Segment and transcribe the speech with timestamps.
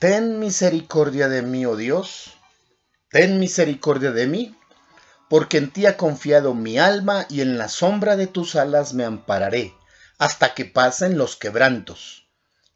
[0.00, 2.30] Ten misericordia de mí, oh Dios,
[3.10, 4.56] ten misericordia de mí,
[5.28, 9.04] porque en ti ha confiado mi alma y en la sombra de tus alas me
[9.04, 9.74] ampararé,
[10.16, 12.26] hasta que pasen los quebrantos.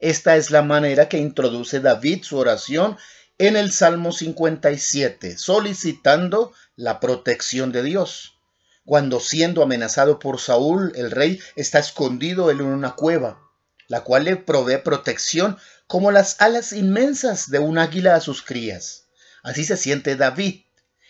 [0.00, 2.98] Esta es la manera que introduce David su oración
[3.38, 8.38] en el Salmo 57, solicitando la protección de Dios.
[8.84, 13.43] Cuando siendo amenazado por Saúl, el rey está escondido en una cueva,
[13.88, 19.06] la cual le provee protección como las alas inmensas de un águila a sus crías.
[19.42, 20.62] Así se siente David,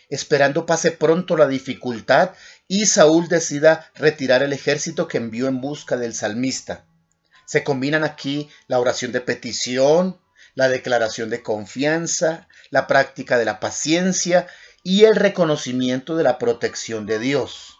[0.09, 2.31] esperando pase pronto la dificultad
[2.67, 6.85] y Saúl decida retirar el ejército que envió en busca del salmista.
[7.45, 10.19] Se combinan aquí la oración de petición,
[10.55, 14.47] la declaración de confianza, la práctica de la paciencia
[14.83, 17.77] y el reconocimiento de la protección de Dios.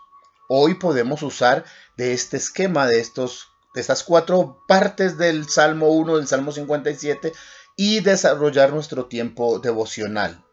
[0.48, 1.66] Hoy podemos usar
[1.98, 7.34] de este esquema, de estos estas cuatro partes del Salmo 1, del Salmo 57
[7.76, 10.44] y desarrollar nuestro tiempo devocional.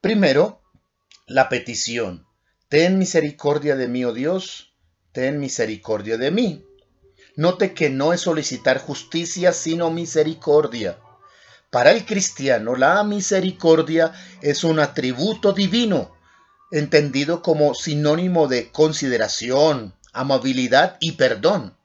[0.00, 0.62] Primero,
[1.26, 2.26] la petición.
[2.68, 4.74] Ten misericordia de mí, oh Dios,
[5.12, 6.66] ten misericordia de mí.
[7.36, 10.98] Note que no es solicitar justicia, sino misericordia.
[11.70, 16.16] Para el cristiano, la misericordia es un atributo divino,
[16.70, 21.75] entendido como sinónimo de consideración, amabilidad y perdón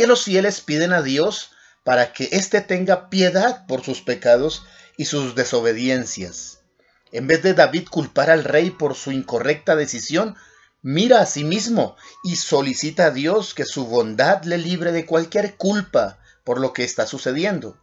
[0.00, 1.50] que los fieles piden a Dios
[1.84, 4.64] para que éste tenga piedad por sus pecados
[4.96, 6.60] y sus desobediencias.
[7.12, 10.36] En vez de David culpar al rey por su incorrecta decisión,
[10.80, 15.58] mira a sí mismo y solicita a Dios que su bondad le libre de cualquier
[15.58, 17.76] culpa por lo que está sucediendo.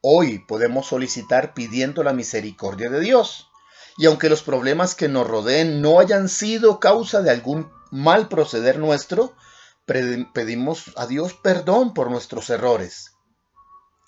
[0.00, 3.50] Hoy podemos solicitar pidiendo la misericordia de Dios.
[3.98, 8.78] Y aunque los problemas que nos rodeen no hayan sido causa de algún mal proceder
[8.78, 9.34] nuestro,
[9.86, 13.12] pedimos a Dios perdón por nuestros errores.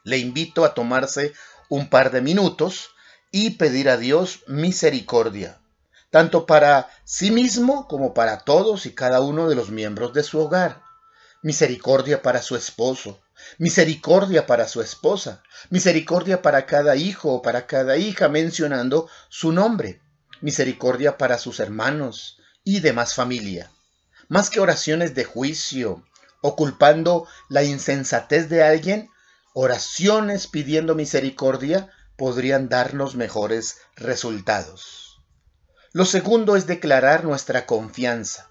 [0.04, 1.32] Le invito a tomarse
[1.68, 2.90] un par de minutos
[3.30, 5.60] y pedir a Dios misericordia,
[6.10, 10.40] tanto para sí mismo como para todos y cada uno de los miembros de su
[10.40, 10.82] hogar.
[11.42, 13.20] Misericordia para su esposo,
[13.58, 20.00] misericordia para su esposa, misericordia para cada hijo o para cada hija mencionando su nombre,
[20.40, 23.70] misericordia para sus hermanos y demás familia
[24.28, 26.04] más que oraciones de juicio
[26.40, 29.10] o culpando la insensatez de alguien,
[29.54, 35.22] oraciones pidiendo misericordia podrían darnos mejores resultados.
[35.92, 38.50] Lo segundo es declarar nuestra confianza,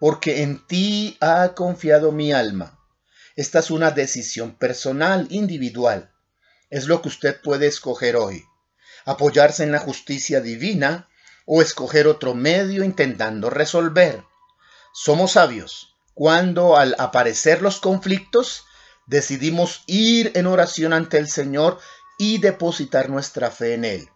[0.00, 2.78] porque en ti ha confiado mi alma.
[3.36, 6.12] Esta es una decisión personal, individual.
[6.68, 8.44] Es lo que usted puede escoger hoy.
[9.04, 11.08] Apoyarse en la justicia divina
[11.46, 14.24] o escoger otro medio intentando resolver.
[14.92, 18.64] Somos sabios cuando al aparecer los conflictos
[19.06, 21.78] decidimos ir en oración ante el Señor
[22.18, 24.08] y depositar nuestra fe en Él.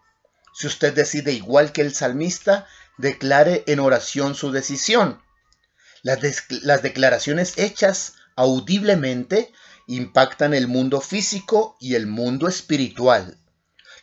[0.53, 5.21] Si usted decide igual que el salmista, declare en oración su decisión.
[6.03, 9.51] Las, declaraciones hechas audiblemente
[9.87, 13.39] impactan el mundo físico y el mundo espiritual.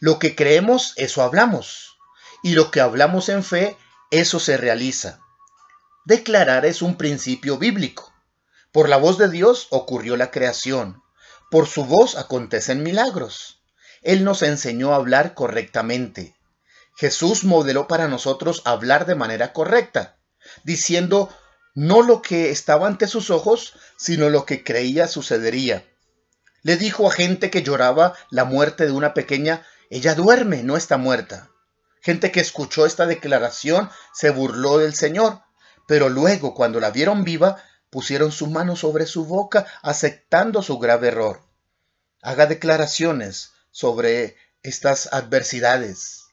[0.01, 1.97] Lo que creemos, eso hablamos.
[2.43, 3.77] Y lo que hablamos en fe,
[4.11, 5.21] eso se realiza.
[6.05, 8.13] Declarar es un principio bíblico.
[8.73, 11.01] Por la voz de Dios ocurrió la creación.
[11.49, 13.63] Por su voz acontecen milagros.
[14.03, 16.35] Él nos enseñó a hablar correctamente.
[16.97, 20.19] Jesús modeló para nosotros hablar de manera correcta,
[20.65, 21.29] diciendo
[21.75, 25.87] no lo que estaba ante sus ojos, sino lo que creía sucedería.
[26.63, 30.97] Le dijo a gente que lloraba la muerte de una pequeña, ella duerme, no está
[30.97, 31.51] muerta.
[32.01, 35.43] Gente que escuchó esta declaración se burló del Señor,
[35.93, 41.09] pero luego, cuando la vieron viva, pusieron su mano sobre su boca, aceptando su grave
[41.09, 41.43] error.
[42.23, 46.29] Haga declaraciones sobre estas adversidades.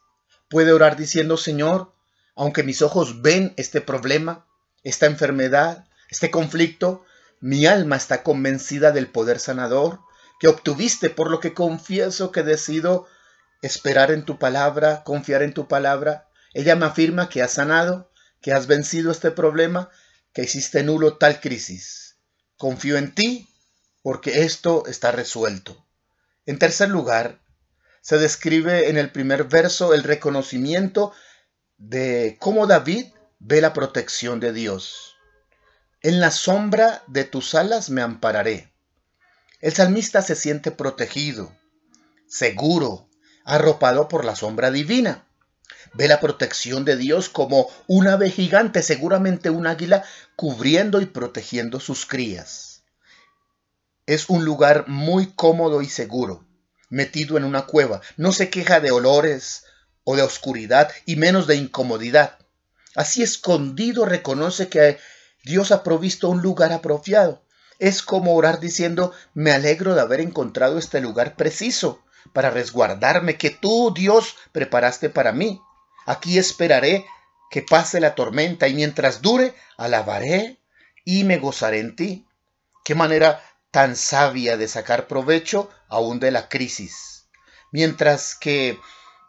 [0.50, 1.92] Puede orar diciendo, Señor,
[2.38, 4.48] aunque mis ojos ven este problema,
[4.84, 7.04] esta enfermedad, este conflicto,
[7.42, 10.00] mi alma está convencida del poder sanador
[10.40, 13.08] que obtuviste, por lo que confieso que decido
[13.62, 16.30] esperar en tu palabra, confiar en tu palabra.
[16.54, 18.10] Ella me afirma que ha sanado
[18.42, 19.90] que has vencido este problema,
[20.34, 22.18] que hiciste nulo tal crisis.
[22.58, 23.50] Confío en ti
[24.02, 25.86] porque esto está resuelto.
[26.46, 27.42] En tercer lugar,
[28.02, 31.14] se describe en el primer verso el reconocimiento
[31.78, 33.08] de cómo David
[33.40, 35.16] ve la protección de Dios.
[36.02, 38.74] En la sombra de tus alas me ampararé.
[39.62, 41.52] El salmista se siente protegido,
[42.28, 43.10] seguro,
[43.44, 45.28] arropado por la sombra divina.
[45.94, 50.04] Ve la protección de Dios como un ave gigante, seguramente un águila,
[50.36, 52.84] cubriendo y protegiendo sus crías.
[54.06, 56.46] Es un lugar muy cómodo y seguro.
[56.92, 59.64] metido en una cueva, no se queja de olores
[60.04, 62.40] o de oscuridad y menos de incomodidad.
[62.96, 64.98] Así escondido reconoce que
[65.44, 67.44] Dios ha provisto un lugar apropiado.
[67.78, 72.04] Es como orar diciendo, me alegro de haber encontrado este lugar preciso
[72.34, 75.62] para resguardarme que tú, Dios, preparaste para mí.
[76.06, 77.06] Aquí esperaré
[77.50, 80.60] que pase la tormenta y mientras dure, alabaré
[81.06, 82.28] y me gozaré en ti.
[82.84, 87.28] Qué manera tan sabia de sacar provecho aún de la crisis.
[87.72, 88.80] Mientras que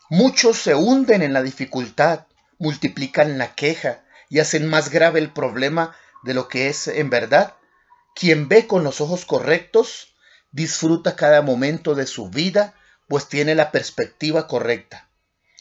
[0.08, 2.26] muchos se hunden en la dificultad,
[2.58, 7.54] multiplican la queja y hacen más grave el problema de lo que es en verdad.
[8.14, 10.14] Quien ve con los ojos correctos
[10.52, 12.74] disfruta cada momento de su vida,
[13.08, 15.09] pues tiene la perspectiva correcta.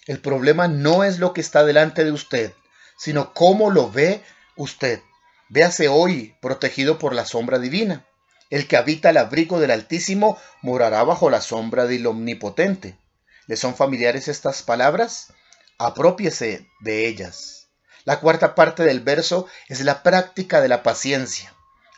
[0.10, 2.54] El problema no es lo que está delante de usted,
[2.98, 4.24] sino cómo lo ve
[4.56, 5.02] usted.
[5.50, 8.08] Véase hoy protegido por la sombra divina.
[8.50, 12.98] El que habita el abrigo del Altísimo morará bajo la sombra del Omnipotente.
[13.46, 15.32] ¿Le son familiares estas palabras?
[15.78, 17.68] apropiese de ellas.
[18.04, 21.54] La cuarta parte del verso es la práctica de la paciencia,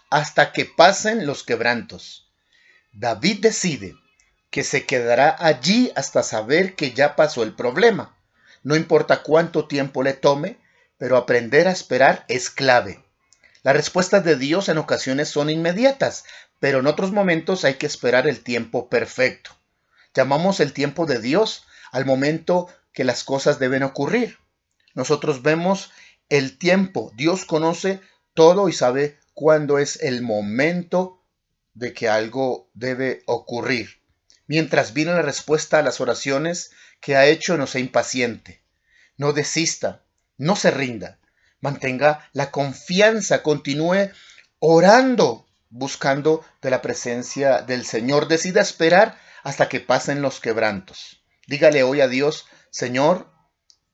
[0.10, 2.30] hasta que pasen los quebrantos.
[2.92, 3.96] David decide
[4.52, 8.16] que se quedará allí hasta saber que ya pasó el problema.
[8.64, 10.60] No importa cuánto tiempo le tome,
[10.98, 13.04] pero aprender a esperar es clave.
[13.64, 16.26] Las respuestas de Dios en ocasiones son inmediatas,
[16.60, 19.52] pero en otros momentos hay que esperar el tiempo perfecto.
[20.14, 24.38] Llamamos el tiempo de Dios al momento que las cosas deben ocurrir.
[24.94, 25.92] Nosotros vemos
[26.28, 27.12] el tiempo.
[27.16, 28.02] Dios conoce
[28.34, 31.24] todo y sabe cuándo es el momento
[31.74, 34.01] de que algo debe ocurrir.
[34.52, 38.62] Mientras viene la respuesta a las oraciones que ha hecho, no sea impaciente.
[39.16, 40.04] No desista,
[40.38, 41.20] no se rinda.
[41.62, 44.10] Mantenga la confianza, continúe
[44.60, 48.28] orando, buscando de la presencia del Señor.
[48.28, 51.24] Decida esperar hasta que pasen los quebrantos.
[51.48, 53.32] Dígale hoy a Dios, Señor,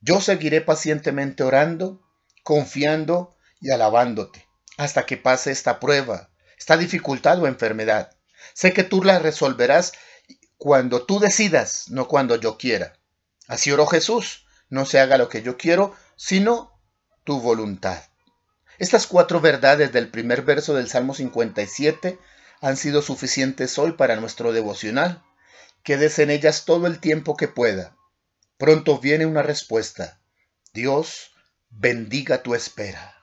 [0.01, 2.01] yo seguiré pacientemente orando,
[2.41, 8.17] confiando y alabándote hasta que pase esta prueba, esta dificultad o enfermedad.
[8.55, 9.93] Sé que tú la resolverás
[10.57, 12.93] cuando tú decidas, no cuando yo quiera.
[13.47, 14.45] Así oró Jesús.
[14.69, 16.77] No se haga lo que yo quiero, sino
[17.23, 18.03] tu voluntad.
[18.77, 22.19] Estas cuatro verdades del primer verso del Salmo 57
[22.59, 25.23] han sido suficientes hoy para nuestro devocional.
[25.83, 27.97] Quedes en ellas todo el tiempo que pueda
[28.57, 30.19] Pronto viene una respuesta.
[30.73, 31.31] Dios
[31.69, 33.16] bendiga tu espera.